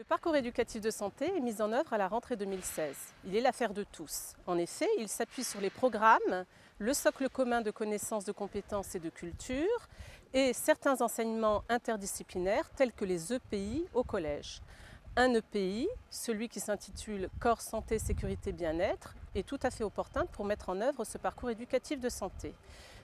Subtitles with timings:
[0.00, 2.96] Le parcours éducatif de santé est mis en œuvre à la rentrée 2016.
[3.26, 4.32] Il est l'affaire de tous.
[4.46, 6.46] En effet, il s'appuie sur les programmes,
[6.78, 9.88] le socle commun de connaissances, de compétences et de culture
[10.32, 14.62] et certains enseignements interdisciplinaires tels que les EPI au collège.
[15.16, 20.44] Un EPI, celui qui s'intitule Corps Santé, Sécurité, Bien-être, est tout à fait opportun pour
[20.44, 22.54] mettre en œuvre ce parcours éducatif de santé.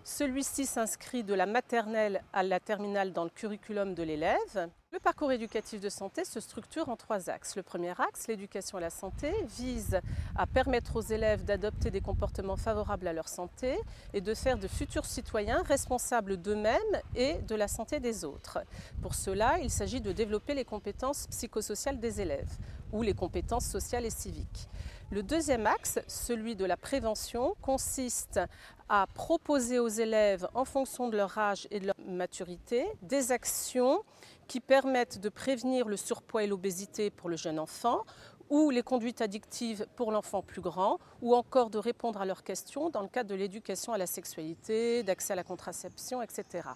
[0.09, 4.71] Celui-ci s'inscrit de la maternelle à la terminale dans le curriculum de l'élève.
[4.93, 7.57] Le parcours éducatif de santé se structure en trois axes.
[7.57, 10.01] Le premier axe, l'éducation à la santé, vise
[10.37, 13.77] à permettre aux élèves d'adopter des comportements favorables à leur santé
[14.15, 16.79] et de faire de futurs citoyens responsables d'eux-mêmes
[17.17, 18.61] et de la santé des autres.
[19.03, 22.57] Pour cela, il s'agit de développer les compétences psychosociales des élèves
[22.93, 24.69] ou les compétences sociales et civiques.
[25.13, 28.41] Le deuxième axe, celui de la prévention, consiste
[28.89, 34.03] à proposer aux élèves, en fonction de leur âge et de leur maturité, des actions
[34.49, 38.05] qui permettent de prévenir le surpoids et l'obésité pour le jeune enfant
[38.51, 42.91] ou les conduites addictives pour l'enfant plus grand, ou encore de répondre à leurs questions
[42.91, 46.69] dans le cadre de l'éducation à la sexualité, d'accès à la contraception, etc.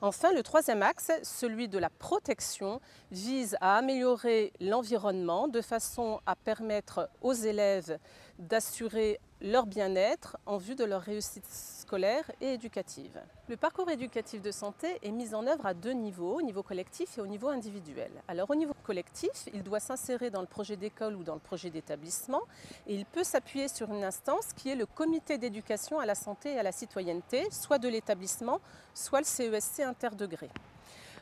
[0.00, 6.36] Enfin, le troisième axe, celui de la protection, vise à améliorer l'environnement de façon à
[6.36, 7.98] permettre aux élèves
[8.38, 13.20] d'assurer leur bien-être en vue de leur réussite scolaire et éducative.
[13.48, 17.18] Le parcours éducatif de santé est mis en œuvre à deux niveaux, au niveau collectif
[17.18, 18.10] et au niveau individuel.
[18.28, 21.70] Alors au niveau collectif, il doit s'insérer dans le projet d'école ou dans le projet
[21.70, 22.42] d'établissement
[22.86, 26.54] et il peut s'appuyer sur une instance qui est le comité d'éducation à la santé
[26.54, 28.60] et à la citoyenneté, soit de l'établissement,
[28.94, 30.50] soit le CESC e interdegré.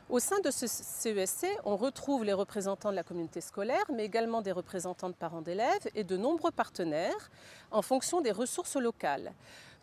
[0.07, 4.05] Au sein de ce CESC, e on retrouve les représentants de la communauté scolaire, mais
[4.05, 7.31] également des représentants de parents d'élèves et de nombreux partenaires
[7.71, 9.33] en fonction des ressources locales.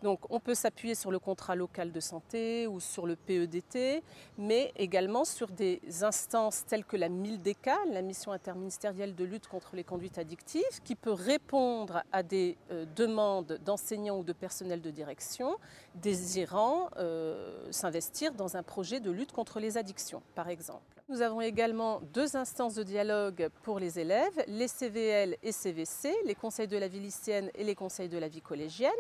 [0.03, 4.03] Donc on peut s'appuyer sur le contrat local de santé ou sur le PEDT,
[4.37, 9.77] mais également sur des instances telles que la MILDECA, la mission interministérielle de lutte contre
[9.77, 14.91] les conduites addictives, qui peut répondre à des euh, demandes d'enseignants ou de personnel de
[14.91, 15.57] direction
[15.95, 21.02] désirant euh, s'investir dans un projet de lutte contre les addictions, par exemple.
[21.13, 26.35] Nous avons également deux instances de dialogue pour les élèves, les CVL et CVC, les
[26.35, 28.91] conseils de la vie lycéenne et les conseils de la vie collégienne,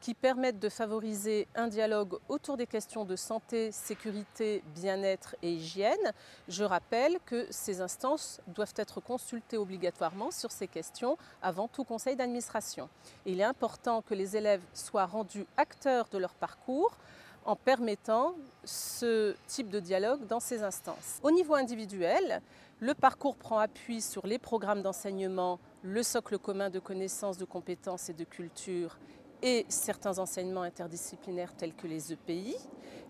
[0.00, 6.12] qui permettent de favoriser un dialogue autour des questions de santé, sécurité, bien-être et hygiène.
[6.46, 12.14] Je rappelle que ces instances doivent être consultées obligatoirement sur ces questions avant tout conseil
[12.14, 12.88] d'administration.
[13.24, 16.96] Il est important que les élèves soient rendus acteurs de leur parcours
[17.46, 18.34] en permettant
[18.64, 21.20] ce type de dialogue dans ces instances.
[21.22, 22.42] Au niveau individuel,
[22.80, 28.08] le parcours prend appui sur les programmes d'enseignement, le socle commun de connaissances, de compétences
[28.10, 28.98] et de culture
[29.42, 32.56] et certains enseignements interdisciplinaires tels que les EPI.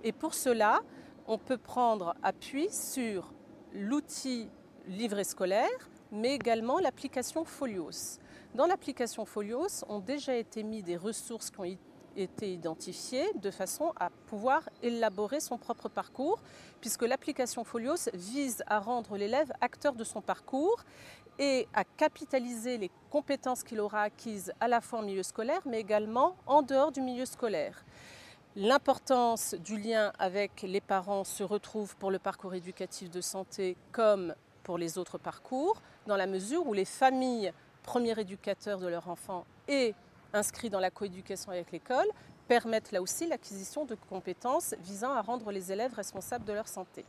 [0.05, 0.81] Et pour cela,
[1.27, 3.33] on peut prendre appui sur
[3.73, 4.49] l'outil
[4.87, 8.19] livret scolaire, mais également l'application Folios.
[8.55, 11.65] Dans l'application Folios ont déjà été mis des ressources qui ont
[12.17, 16.41] été identifié de façon à pouvoir élaborer son propre parcours,
[16.81, 20.85] puisque l'application Folios vise à rendre l'élève acteur de son parcours
[21.39, 25.81] et à capitaliser les compétences qu'il aura acquises à la fois en milieu scolaire, mais
[25.81, 27.85] également en dehors du milieu scolaire.
[28.55, 34.35] L'importance du lien avec les parents se retrouve pour le parcours éducatif de santé comme
[34.63, 39.45] pour les autres parcours, dans la mesure où les familles, premiers éducateurs de leur enfant
[39.69, 39.95] et
[40.37, 42.07] inscrits dans la coéducation avec l'école
[42.47, 47.05] permettent là aussi l'acquisition de compétences visant à rendre les élèves responsables de leur santé.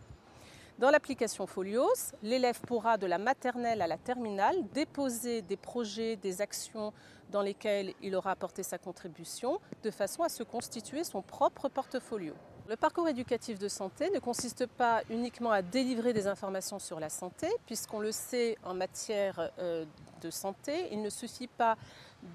[0.79, 6.39] Dans l'application Folios, l'élève pourra de la maternelle à la terminale déposer des projets, des
[6.39, 6.93] actions
[7.31, 12.33] dans lesquelles il aura apporté sa contribution de façon à se constituer son propre portfolio.
[12.69, 17.09] Le parcours éducatif de santé ne consiste pas uniquement à délivrer des informations sur la
[17.09, 19.85] santé, puisqu'on le sait en matière euh,
[20.21, 21.77] de santé, il ne suffit pas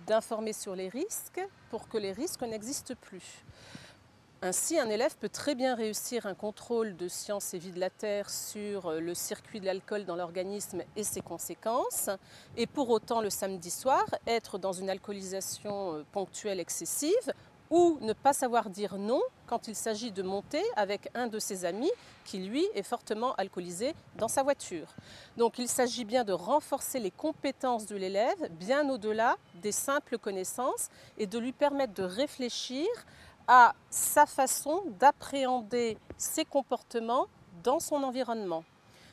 [0.06, 3.44] d'informer sur les risques pour que les risques n'existent plus.
[4.44, 7.90] Ainsi, un élève peut très bien réussir un contrôle de sciences et vie de la
[7.90, 12.10] Terre sur euh, le circuit de l'alcool dans l'organisme et ses conséquences,
[12.56, 17.32] et pour autant le samedi soir être dans une alcoolisation euh, ponctuelle excessive
[17.72, 21.64] ou ne pas savoir dire non quand il s'agit de monter avec un de ses
[21.64, 21.90] amis
[22.26, 24.88] qui, lui, est fortement alcoolisé dans sa voiture.
[25.38, 30.90] Donc il s'agit bien de renforcer les compétences de l'élève, bien au-delà des simples connaissances,
[31.16, 32.86] et de lui permettre de réfléchir
[33.48, 37.26] à sa façon d'appréhender ses comportements
[37.64, 38.64] dans son environnement.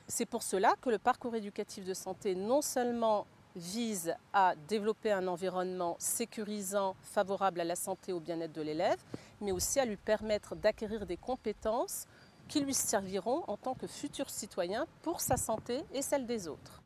[0.07, 3.25] C'est pour cela que le parcours éducatif de santé non seulement
[3.59, 8.99] vise à développer un environnement sécurisant, favorable à la santé et au bien-être de l'élève,
[9.41, 12.07] mais aussi à lui permettre d'acquérir des compétences
[12.47, 16.81] qui lui serviront en tant que futur citoyen pour sa santé et celle des autres.